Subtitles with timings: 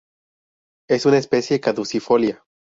[0.89, 2.43] Es una especie caducifolia.